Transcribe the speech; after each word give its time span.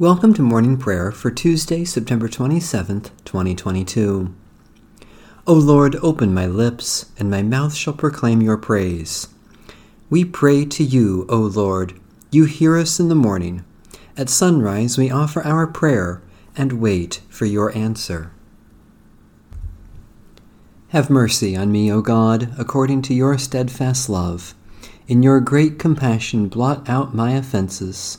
Welcome 0.00 0.34
to 0.34 0.42
morning 0.42 0.76
prayer 0.76 1.12
for 1.12 1.30
Tuesday, 1.30 1.84
September 1.84 2.26
27th, 2.26 3.10
2022. 3.24 4.34
O 5.46 5.54
Lord, 5.54 5.94
open 6.02 6.34
my 6.34 6.46
lips, 6.46 7.12
and 7.16 7.30
my 7.30 7.42
mouth 7.42 7.76
shall 7.76 7.92
proclaim 7.92 8.42
your 8.42 8.56
praise. 8.56 9.28
We 10.10 10.24
pray 10.24 10.64
to 10.64 10.82
you, 10.82 11.26
O 11.28 11.38
Lord. 11.38 11.92
You 12.32 12.44
hear 12.46 12.76
us 12.76 12.98
in 12.98 13.08
the 13.08 13.14
morning. 13.14 13.64
At 14.16 14.28
sunrise 14.28 14.98
we 14.98 15.12
offer 15.12 15.44
our 15.44 15.68
prayer 15.68 16.20
and 16.56 16.80
wait 16.80 17.20
for 17.28 17.44
your 17.44 17.72
answer. 17.78 18.32
Have 20.88 21.08
mercy 21.08 21.54
on 21.54 21.70
me, 21.70 21.92
O 21.92 22.00
God, 22.00 22.52
according 22.58 23.02
to 23.02 23.14
your 23.14 23.38
steadfast 23.38 24.08
love. 24.08 24.56
In 25.06 25.22
your 25.22 25.38
great 25.38 25.78
compassion, 25.78 26.48
blot 26.48 26.88
out 26.88 27.14
my 27.14 27.30
offenses 27.34 28.18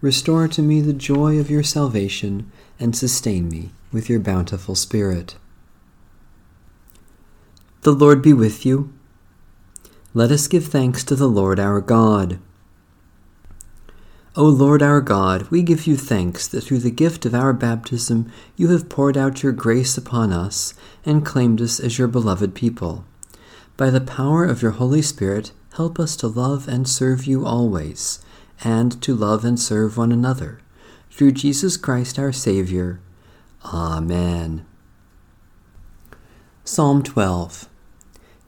Restore 0.00 0.48
to 0.48 0.62
me 0.62 0.80
the 0.80 0.94
joy 0.94 1.38
of 1.38 1.50
your 1.50 1.62
salvation, 1.62 2.50
and 2.78 2.96
sustain 2.96 3.50
me 3.50 3.70
with 3.92 4.08
your 4.08 4.18
bountiful 4.18 4.74
Spirit. 4.74 5.36
The 7.82 7.92
Lord 7.92 8.22
be 8.22 8.32
with 8.32 8.64
you. 8.64 8.92
Let 10.14 10.30
us 10.30 10.48
give 10.48 10.66
thanks 10.66 11.04
to 11.04 11.14
the 11.14 11.28
Lord 11.28 11.60
our 11.60 11.82
God. 11.82 12.38
O 14.36 14.44
Lord 14.44 14.82
our 14.82 15.02
God, 15.02 15.50
we 15.50 15.62
give 15.62 15.86
you 15.86 15.96
thanks 15.96 16.48
that 16.48 16.62
through 16.62 16.78
the 16.78 16.90
gift 16.90 17.26
of 17.26 17.34
our 17.34 17.52
baptism 17.52 18.32
you 18.56 18.68
have 18.68 18.88
poured 18.88 19.18
out 19.18 19.42
your 19.42 19.52
grace 19.52 19.98
upon 19.98 20.32
us 20.32 20.72
and 21.04 21.26
claimed 21.26 21.60
us 21.60 21.78
as 21.78 21.98
your 21.98 22.08
beloved 22.08 22.54
people. 22.54 23.04
By 23.76 23.90
the 23.90 24.00
power 24.00 24.46
of 24.46 24.62
your 24.62 24.72
Holy 24.72 25.02
Spirit, 25.02 25.52
help 25.74 25.98
us 25.98 26.16
to 26.16 26.26
love 26.26 26.68
and 26.68 26.88
serve 26.88 27.26
you 27.26 27.44
always 27.44 28.20
and 28.62 29.00
to 29.02 29.14
love 29.14 29.44
and 29.44 29.58
serve 29.58 29.96
one 29.96 30.12
another. 30.12 30.60
Through 31.10 31.32
Jesus 31.32 31.76
Christ 31.76 32.18
our 32.18 32.32
Savior. 32.32 33.00
Amen. 33.64 34.64
Psalm 36.64 37.02
12 37.02 37.68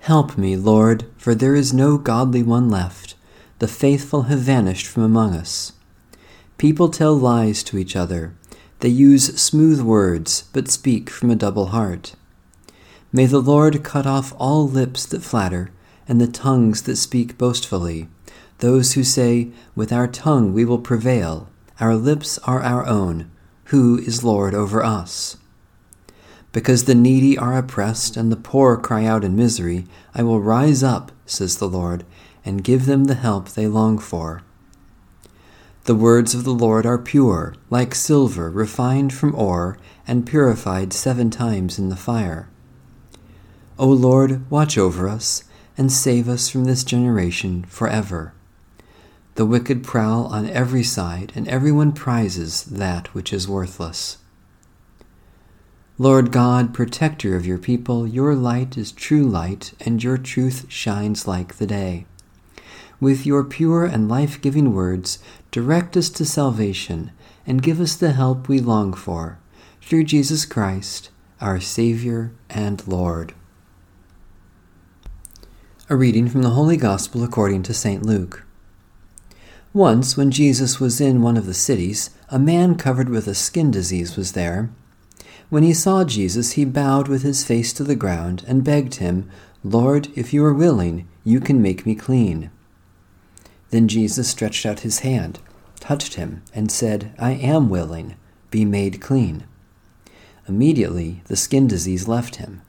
Help 0.00 0.36
me, 0.36 0.56
Lord, 0.56 1.06
for 1.16 1.34
there 1.34 1.54
is 1.54 1.72
no 1.72 1.96
godly 1.96 2.42
one 2.42 2.68
left. 2.68 3.14
The 3.60 3.68
faithful 3.68 4.22
have 4.22 4.40
vanished 4.40 4.86
from 4.86 5.04
among 5.04 5.34
us. 5.34 5.72
People 6.58 6.88
tell 6.88 7.16
lies 7.16 7.62
to 7.64 7.78
each 7.78 7.94
other. 7.94 8.34
They 8.80 8.88
use 8.88 9.40
smooth 9.40 9.80
words, 9.80 10.44
but 10.52 10.68
speak 10.68 11.08
from 11.08 11.30
a 11.30 11.36
double 11.36 11.66
heart. 11.66 12.16
May 13.12 13.26
the 13.26 13.40
Lord 13.40 13.84
cut 13.84 14.06
off 14.06 14.34
all 14.38 14.68
lips 14.68 15.06
that 15.06 15.22
flatter, 15.22 15.70
and 16.08 16.20
the 16.20 16.26
tongues 16.26 16.82
that 16.82 16.96
speak 16.96 17.38
boastfully 17.38 18.08
those 18.62 18.92
who 18.92 19.02
say, 19.02 19.48
With 19.74 19.92
our 19.92 20.06
tongue 20.06 20.54
we 20.54 20.64
will 20.64 20.78
prevail, 20.78 21.50
our 21.80 21.96
lips 21.96 22.38
are 22.44 22.62
our 22.62 22.86
own, 22.86 23.28
who 23.66 23.98
is 23.98 24.22
Lord 24.22 24.54
over 24.54 24.84
us? 24.84 25.36
Because 26.52 26.84
the 26.84 26.94
needy 26.94 27.36
are 27.36 27.58
oppressed 27.58 28.16
and 28.16 28.30
the 28.30 28.36
poor 28.36 28.76
cry 28.76 29.04
out 29.04 29.24
in 29.24 29.34
misery, 29.34 29.84
I 30.14 30.22
will 30.22 30.40
rise 30.40 30.84
up, 30.84 31.10
says 31.26 31.56
the 31.56 31.66
Lord, 31.66 32.04
and 32.44 32.62
give 32.62 32.86
them 32.86 33.04
the 33.04 33.16
help 33.16 33.48
they 33.48 33.66
long 33.66 33.98
for. 33.98 34.42
The 35.84 35.96
words 35.96 36.32
of 36.32 36.44
the 36.44 36.54
Lord 36.54 36.86
are 36.86 36.98
pure, 36.98 37.56
like 37.68 37.96
silver 37.96 38.48
refined 38.48 39.12
from 39.12 39.34
ore 39.34 39.76
and 40.06 40.24
purified 40.24 40.92
seven 40.92 41.30
times 41.30 41.80
in 41.80 41.88
the 41.88 41.96
fire. 41.96 42.48
O 43.76 43.88
Lord, 43.88 44.48
watch 44.48 44.78
over 44.78 45.08
us 45.08 45.42
and 45.76 45.90
save 45.90 46.28
us 46.28 46.48
from 46.48 46.66
this 46.66 46.84
generation 46.84 47.64
forever. 47.64 48.34
The 49.34 49.46
wicked 49.46 49.82
prowl 49.82 50.26
on 50.26 50.48
every 50.50 50.82
side, 50.82 51.32
and 51.34 51.48
everyone 51.48 51.92
prizes 51.92 52.64
that 52.64 53.14
which 53.14 53.32
is 53.32 53.48
worthless. 53.48 54.18
Lord 55.98 56.32
God, 56.32 56.74
protector 56.74 57.34
of 57.34 57.46
your 57.46 57.58
people, 57.58 58.06
your 58.06 58.34
light 58.34 58.76
is 58.76 58.92
true 58.92 59.24
light, 59.24 59.72
and 59.80 60.02
your 60.02 60.18
truth 60.18 60.66
shines 60.68 61.26
like 61.26 61.56
the 61.56 61.66
day. 61.66 62.06
With 63.00 63.24
your 63.24 63.42
pure 63.42 63.84
and 63.84 64.08
life 64.08 64.40
giving 64.40 64.74
words, 64.74 65.18
direct 65.50 65.96
us 65.96 66.10
to 66.10 66.24
salvation, 66.24 67.10
and 67.46 67.62
give 67.62 67.80
us 67.80 67.96
the 67.96 68.12
help 68.12 68.48
we 68.48 68.60
long 68.60 68.92
for, 68.92 69.38
through 69.80 70.04
Jesus 70.04 70.44
Christ, 70.44 71.10
our 71.40 71.58
Savior 71.58 72.32
and 72.50 72.86
Lord. 72.86 73.34
A 75.88 75.96
reading 75.96 76.28
from 76.28 76.42
the 76.42 76.50
Holy 76.50 76.76
Gospel 76.76 77.24
according 77.24 77.62
to 77.64 77.74
St. 77.74 78.04
Luke. 78.04 78.44
Once, 79.74 80.18
when 80.18 80.30
Jesus 80.30 80.78
was 80.78 81.00
in 81.00 81.22
one 81.22 81.38
of 81.38 81.46
the 81.46 81.54
cities, 81.54 82.10
a 82.28 82.38
man 82.38 82.74
covered 82.74 83.08
with 83.08 83.26
a 83.26 83.34
skin 83.34 83.70
disease 83.70 84.16
was 84.16 84.32
there. 84.32 84.70
When 85.48 85.62
he 85.62 85.72
saw 85.72 86.04
Jesus, 86.04 86.52
he 86.52 86.66
bowed 86.66 87.08
with 87.08 87.22
his 87.22 87.44
face 87.44 87.72
to 87.74 87.84
the 87.84 87.96
ground 87.96 88.44
and 88.46 88.64
begged 88.64 88.96
him, 88.96 89.30
Lord, 89.64 90.08
if 90.14 90.34
you 90.34 90.44
are 90.44 90.52
willing, 90.52 91.08
you 91.24 91.40
can 91.40 91.62
make 91.62 91.86
me 91.86 91.94
clean. 91.94 92.50
Then 93.70 93.88
Jesus 93.88 94.28
stretched 94.28 94.66
out 94.66 94.80
his 94.80 94.98
hand, 94.98 95.38
touched 95.80 96.14
him, 96.14 96.42
and 96.54 96.70
said, 96.70 97.14
I 97.18 97.32
am 97.32 97.70
willing, 97.70 98.16
be 98.50 98.66
made 98.66 99.00
clean. 99.00 99.44
Immediately 100.46 101.22
the 101.28 101.36
skin 101.36 101.66
disease 101.66 102.06
left 102.06 102.36
him. 102.36 102.60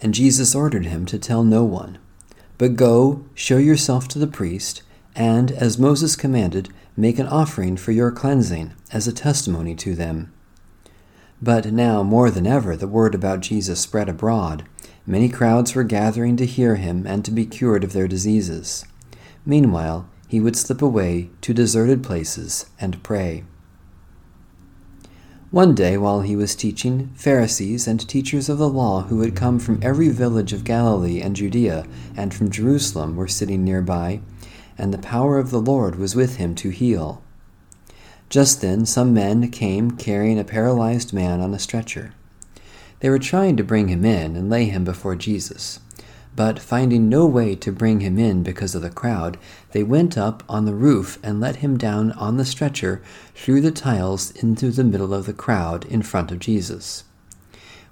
And 0.00 0.14
Jesus 0.14 0.54
ordered 0.54 0.86
him 0.86 1.04
to 1.06 1.18
tell 1.18 1.42
no 1.42 1.64
one, 1.64 1.98
but 2.58 2.76
go, 2.76 3.24
show 3.34 3.58
yourself 3.58 4.06
to 4.08 4.20
the 4.20 4.28
priest, 4.28 4.82
and, 5.16 5.50
as 5.52 5.78
Moses 5.78 6.16
commanded, 6.16 6.68
make 6.96 7.18
an 7.18 7.26
offering 7.26 7.76
for 7.76 7.92
your 7.92 8.10
cleansing 8.10 8.72
as 8.92 9.06
a 9.06 9.12
testimony 9.12 9.74
to 9.76 9.94
them. 9.94 10.32
But 11.42 11.72
now, 11.72 12.02
more 12.02 12.30
than 12.30 12.46
ever, 12.46 12.76
the 12.76 12.88
word 12.88 13.14
about 13.14 13.40
Jesus 13.40 13.80
spread 13.80 14.08
abroad. 14.08 14.64
Many 15.06 15.28
crowds 15.28 15.74
were 15.74 15.84
gathering 15.84 16.36
to 16.36 16.46
hear 16.46 16.76
him 16.76 17.06
and 17.06 17.24
to 17.24 17.30
be 17.30 17.46
cured 17.46 17.82
of 17.82 17.92
their 17.92 18.06
diseases. 18.06 18.84
Meanwhile, 19.46 20.08
he 20.28 20.38
would 20.38 20.56
slip 20.56 20.82
away 20.82 21.30
to 21.40 21.54
deserted 21.54 22.04
places 22.04 22.66
and 22.78 23.02
pray. 23.02 23.44
One 25.50 25.74
day, 25.74 25.96
while 25.96 26.20
he 26.20 26.36
was 26.36 26.54
teaching, 26.54 27.10
Pharisees 27.16 27.88
and 27.88 28.06
teachers 28.06 28.48
of 28.48 28.58
the 28.58 28.68
law 28.68 29.02
who 29.02 29.22
had 29.22 29.34
come 29.34 29.58
from 29.58 29.80
every 29.82 30.08
village 30.10 30.52
of 30.52 30.62
Galilee 30.62 31.20
and 31.20 31.34
Judea 31.34 31.86
and 32.16 32.32
from 32.32 32.50
Jerusalem 32.50 33.16
were 33.16 33.26
sitting 33.26 33.64
nearby 33.64 34.20
and 34.80 34.94
the 34.94 34.98
power 34.98 35.38
of 35.38 35.50
the 35.50 35.60
Lord 35.60 35.96
was 35.96 36.16
with 36.16 36.36
him 36.36 36.54
to 36.56 36.70
heal. 36.70 37.22
Just 38.30 38.60
then 38.60 38.86
some 38.86 39.12
men 39.12 39.50
came 39.50 39.90
carrying 39.90 40.38
a 40.38 40.44
paralyzed 40.44 41.12
man 41.12 41.40
on 41.40 41.52
a 41.52 41.58
stretcher. 41.58 42.14
They 43.00 43.10
were 43.10 43.18
trying 43.18 43.56
to 43.58 43.64
bring 43.64 43.88
him 43.88 44.04
in 44.04 44.36
and 44.36 44.48
lay 44.48 44.64
him 44.64 44.84
before 44.84 45.16
Jesus. 45.16 45.80
But 46.34 46.58
finding 46.58 47.08
no 47.08 47.26
way 47.26 47.54
to 47.56 47.72
bring 47.72 48.00
him 48.00 48.18
in 48.18 48.42
because 48.42 48.74
of 48.74 48.82
the 48.82 48.88
crowd, 48.88 49.36
they 49.72 49.82
went 49.82 50.16
up 50.16 50.42
on 50.48 50.64
the 50.64 50.74
roof 50.74 51.18
and 51.22 51.40
let 51.40 51.56
him 51.56 51.76
down 51.76 52.12
on 52.12 52.38
the 52.38 52.44
stretcher 52.44 53.02
through 53.34 53.60
the 53.60 53.72
tiles 53.72 54.30
into 54.30 54.70
the 54.70 54.84
middle 54.84 55.12
of 55.12 55.26
the 55.26 55.34
crowd 55.34 55.84
in 55.86 56.02
front 56.02 56.30
of 56.30 56.38
Jesus. 56.38 57.04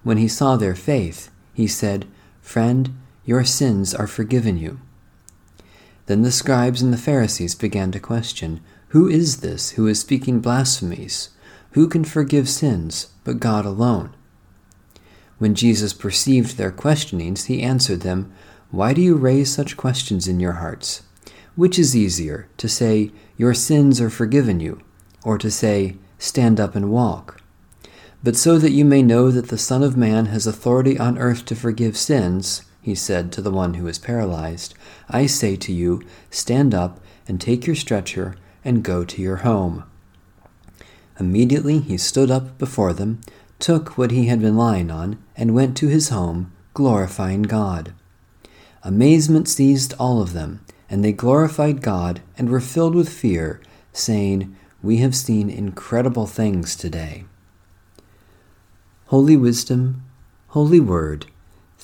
When 0.05 0.17
he 0.17 0.29
saw 0.29 0.57
their 0.57 0.77
faith, 0.77 1.31
he 1.53 1.67
said, 1.67 2.07
Friend, 2.41 2.97
your 3.27 3.45
sins 3.45 3.95
are 3.95 4.07
forgiven 4.07 4.57
you. 4.57 4.81
Then 6.09 6.23
the 6.23 6.33
scribes 6.33 6.81
and 6.81 6.91
the 6.91 6.97
Pharisees 6.97 7.55
began 7.55 7.93
to 7.93 8.01
question, 8.01 8.61
Who 8.89 9.09
is 9.09 9.41
this 9.41 9.73
who 9.73 9.87
is 9.87 10.01
speaking 10.01 10.41
blasphemies? 10.41 11.29
Who 11.73 11.87
can 11.87 12.03
forgive 12.03 12.49
sins 12.49 13.09
but 13.25 13.41
God 13.41 13.67
alone? 13.67 14.17
When 15.37 15.55
Jesus 15.55 15.93
perceived 15.93 16.57
their 16.57 16.71
questionings, 16.71 17.45
he 17.45 17.63
answered 17.63 18.01
them, 18.01 18.33
Why 18.71 18.95
do 18.95 19.03
you 19.03 19.17
raise 19.17 19.53
such 19.53 19.77
questions 19.77 20.27
in 20.27 20.41
your 20.41 20.55
hearts? 20.55 21.03
Which 21.57 21.79
is 21.79 21.95
easier, 21.95 22.49
to 22.57 22.71
say, 22.71 23.13
Your 23.37 23.53
sins 23.53 24.01
are 24.01 24.09
forgiven 24.09 24.61
you, 24.61 24.81
or 25.25 25.37
to 25.37 25.51
say, 25.51 25.97
Stand 26.19 26.59
up 26.59 26.75
and 26.75 26.91
walk? 26.91 27.43
But 28.25 28.35
so 28.35 28.57
that 28.57 28.73
you 28.73 28.87
may 28.87 29.03
know 29.03 29.31
that 29.31 29.49
the 29.49 29.59
Son 29.59 29.83
of 29.83 29.95
Man 29.95 30.27
has 30.27 30.47
authority 30.47 30.99
on 30.99 31.19
earth 31.19 31.45
to 31.45 31.55
forgive 31.55 31.99
sins, 31.99 32.63
he 32.89 32.95
said 32.95 33.31
to 33.31 33.43
the 33.43 33.51
one 33.51 33.75
who 33.75 33.85
was 33.85 33.99
paralyzed, 33.99 34.73
I 35.11 35.27
say 35.27 35.57
to 35.57 35.73
you, 35.75 36.01
Stand 36.31 36.73
up 36.73 37.01
and 37.27 37.39
take 37.39 37.67
your 37.67 37.77
stretcher 37.77 38.35
and 38.65 38.83
go 38.83 39.05
to 39.05 39.21
your 39.21 39.37
home. 39.37 39.85
Immediately 41.21 41.81
he 41.81 41.99
stood 41.99 42.31
up 42.31 42.57
before 42.57 42.95
them 42.95 43.21
took 43.59 43.99
what 43.99 44.11
he 44.11 44.27
had 44.27 44.41
been 44.41 44.57
lying 44.57 44.91
on, 44.91 45.19
and 45.37 45.55
went 45.55 45.77
to 45.77 45.89
his 45.89 46.09
home, 46.09 46.51
glorifying 46.73 47.43
God. 47.43 47.93
Amazement 48.83 49.49
seized 49.49 49.93
all 49.99 50.23
of 50.23 50.33
them, 50.33 50.65
and 50.89 51.05
they 51.05 51.13
glorified 51.13 51.83
God 51.83 52.23
and 52.39 52.49
were 52.49 52.61
filled 52.61 52.95
with 52.95 53.09
fear, 53.09 53.61
saying, 53.93 54.57
We 54.83 54.99
have 54.99 55.15
seen 55.15 55.51
incredible 55.51 56.27
things 56.27 56.75
today. 56.75 57.27
Holy 59.07 59.37
Wisdom, 59.37 60.05
Holy 60.49 60.81
Word, 60.81 61.27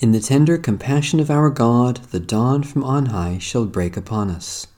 In 0.00 0.12
the 0.12 0.20
tender 0.20 0.58
compassion 0.58 1.18
of 1.18 1.28
our 1.28 1.50
God, 1.50 1.96
the 2.12 2.20
dawn 2.20 2.62
from 2.62 2.84
on 2.84 3.06
high 3.06 3.38
shall 3.38 3.66
break 3.66 3.96
upon 3.96 4.30
us. 4.30 4.68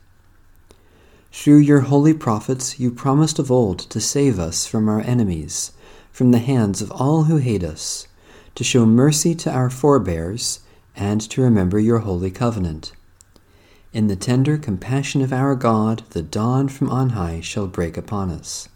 Through 1.31 1.59
your 1.59 1.81
holy 1.81 2.15
prophets, 2.15 2.81
you 2.81 2.91
promised 2.91 3.39
of 3.39 3.51
old 3.51 3.81
to 3.91 4.01
save 4.01 4.39
us 4.39 4.67
from 4.67 4.89
our 4.89 5.03
enemies, 5.03 5.73
from 6.11 6.31
the 6.31 6.39
hands 6.39 6.81
of 6.81 6.91
all 6.91 7.25
who 7.25 7.37
hate 7.37 7.63
us, 7.63 8.09
to 8.55 8.65
show 8.65 8.87
mercy 8.87 9.35
to 9.35 9.53
our 9.53 9.69
forebears 9.69 10.61
and 10.97 11.21
to 11.21 11.43
remember 11.43 11.79
your 11.79 11.99
holy 11.99 12.31
covenant. 12.31 12.93
In 13.93 14.07
the 14.07 14.17
tender 14.17 14.57
compassion 14.57 15.21
of 15.21 15.35
our 15.35 15.55
God, 15.55 16.03
the 16.11 16.23
dawn 16.23 16.69
from 16.69 16.89
on 16.89 17.11
high 17.11 17.41
shall 17.43 17.67
break 17.67 17.99
upon 17.99 18.31
us. 18.31 18.71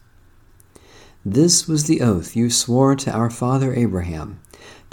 This 1.24 1.66
was 1.66 1.84
the 1.84 2.02
oath 2.02 2.36
you 2.36 2.50
swore 2.50 2.96
to 2.96 3.10
our 3.10 3.30
father 3.30 3.72
Abraham, 3.72 4.40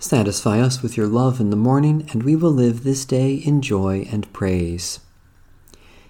Satisfy 0.00 0.60
us 0.60 0.80
with 0.80 0.96
your 0.96 1.08
love 1.08 1.40
in 1.40 1.50
the 1.50 1.56
morning, 1.56 2.08
and 2.12 2.22
we 2.22 2.36
will 2.36 2.52
live 2.52 2.84
this 2.84 3.04
day 3.04 3.34
in 3.34 3.60
joy 3.60 4.06
and 4.12 4.32
praise. 4.32 5.00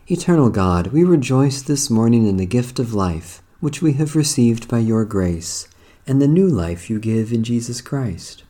Eternal 0.06 0.50
God, 0.50 0.88
we 0.88 1.04
rejoice 1.04 1.62
this 1.62 1.88
morning 1.88 2.26
in 2.26 2.36
the 2.36 2.44
gift 2.44 2.78
of 2.78 2.92
life, 2.92 3.42
which 3.60 3.80
we 3.80 3.94
have 3.94 4.14
received 4.14 4.68
by 4.68 4.78
your 4.78 5.06
grace, 5.06 5.68
and 6.06 6.20
the 6.20 6.28
new 6.28 6.46
life 6.46 6.90
you 6.90 7.00
give 7.00 7.32
in 7.32 7.42
Jesus 7.42 7.80
Christ. 7.80 8.44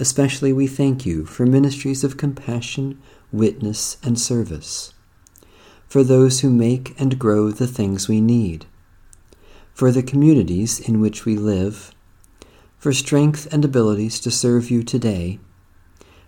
Especially 0.00 0.52
we 0.52 0.66
thank 0.66 1.06
you 1.06 1.24
for 1.26 1.46
ministries 1.46 2.02
of 2.02 2.16
compassion, 2.16 3.00
witness, 3.30 3.98
and 4.02 4.18
service, 4.18 4.94
for 5.86 6.02
those 6.02 6.40
who 6.40 6.50
make 6.50 7.00
and 7.00 7.20
grow 7.20 7.52
the 7.52 7.68
things 7.68 8.08
we 8.08 8.20
need, 8.20 8.66
for 9.72 9.92
the 9.92 10.02
communities 10.02 10.80
in 10.80 11.00
which 11.00 11.24
we 11.24 11.36
live, 11.36 11.93
for 12.84 12.92
strength 12.92 13.50
and 13.50 13.64
abilities 13.64 14.20
to 14.20 14.30
serve 14.30 14.70
you 14.70 14.82
today, 14.82 15.38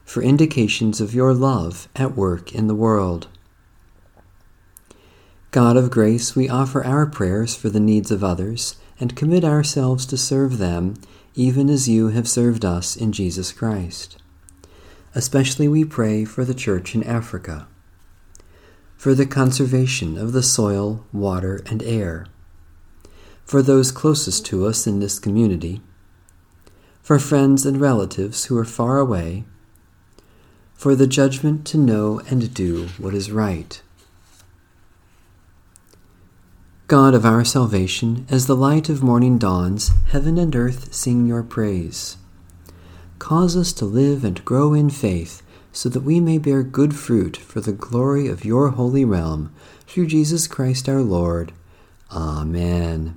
for 0.06 0.22
indications 0.22 1.02
of 1.02 1.12
your 1.12 1.34
love 1.34 1.86
at 1.94 2.16
work 2.16 2.54
in 2.54 2.66
the 2.66 2.74
world. 2.74 3.28
God 5.50 5.76
of 5.76 5.90
grace, 5.90 6.34
we 6.34 6.48
offer 6.48 6.82
our 6.82 7.04
prayers 7.04 7.54
for 7.54 7.68
the 7.68 7.78
needs 7.78 8.10
of 8.10 8.24
others 8.24 8.76
and 8.98 9.14
commit 9.14 9.44
ourselves 9.44 10.06
to 10.06 10.16
serve 10.16 10.56
them 10.56 10.94
even 11.34 11.68
as 11.68 11.90
you 11.90 12.08
have 12.08 12.26
served 12.26 12.64
us 12.64 12.96
in 12.96 13.12
Jesus 13.12 13.52
Christ. 13.52 14.16
Especially 15.14 15.68
we 15.68 15.84
pray 15.84 16.24
for 16.24 16.42
the 16.42 16.54
Church 16.54 16.94
in 16.94 17.02
Africa, 17.04 17.68
for 18.96 19.14
the 19.14 19.26
conservation 19.26 20.16
of 20.16 20.32
the 20.32 20.42
soil, 20.42 21.04
water, 21.12 21.60
and 21.66 21.82
air, 21.82 22.24
for 23.44 23.60
those 23.60 23.92
closest 23.92 24.46
to 24.46 24.64
us 24.64 24.86
in 24.86 25.00
this 25.00 25.18
community, 25.18 25.82
for 27.06 27.20
friends 27.20 27.64
and 27.64 27.80
relatives 27.80 28.46
who 28.46 28.58
are 28.58 28.64
far 28.64 28.98
away, 28.98 29.44
for 30.74 30.96
the 30.96 31.06
judgment 31.06 31.64
to 31.64 31.78
know 31.78 32.20
and 32.28 32.52
do 32.52 32.88
what 32.98 33.14
is 33.14 33.30
right 33.30 33.80
God 36.88 37.14
of 37.14 37.24
our 37.24 37.44
salvation, 37.44 38.26
as 38.28 38.48
the 38.48 38.56
light 38.56 38.88
of 38.88 39.04
morning 39.04 39.38
dawns, 39.38 39.92
heaven 40.08 40.36
and 40.36 40.56
earth 40.56 40.92
sing 40.92 41.26
your 41.26 41.44
praise. 41.44 42.16
Cause 43.20 43.56
us 43.56 43.72
to 43.74 43.84
live 43.84 44.24
and 44.24 44.44
grow 44.44 44.74
in 44.74 44.90
faith, 44.90 45.44
so 45.70 45.88
that 45.88 46.02
we 46.02 46.18
may 46.18 46.38
bear 46.38 46.64
good 46.64 46.96
fruit 46.96 47.36
for 47.36 47.60
the 47.60 47.72
glory 47.72 48.26
of 48.26 48.44
your 48.44 48.70
holy 48.70 49.04
realm, 49.04 49.54
through 49.86 50.08
Jesus 50.08 50.48
Christ 50.48 50.88
our 50.88 51.02
Lord. 51.02 51.52
Amen. 52.10 53.16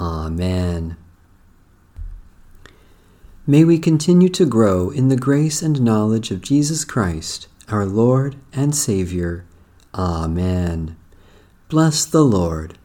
Amen. 0.00 0.96
May 3.46 3.64
we 3.64 3.78
continue 3.78 4.28
to 4.30 4.44
grow 4.44 4.90
in 4.90 5.08
the 5.08 5.16
grace 5.16 5.62
and 5.62 5.80
knowledge 5.80 6.30
of 6.30 6.40
Jesus 6.40 6.84
Christ, 6.84 7.46
our 7.68 7.86
Lord 7.86 8.36
and 8.52 8.74
Savior. 8.74 9.44
Amen. 9.94 10.96
Bless 11.68 12.04
the 12.04 12.24
Lord. 12.24 12.78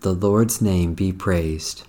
The 0.00 0.14
Lord's 0.14 0.62
name 0.62 0.94
be 0.94 1.12
praised. 1.12 1.87